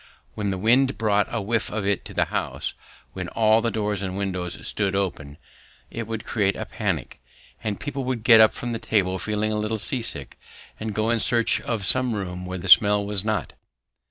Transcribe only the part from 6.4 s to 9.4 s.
a panic, and people would get up from table